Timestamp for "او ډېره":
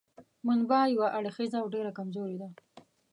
1.61-1.91